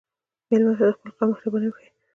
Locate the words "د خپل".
0.87-1.09